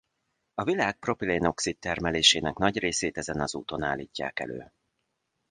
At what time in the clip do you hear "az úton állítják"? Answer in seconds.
3.39-4.39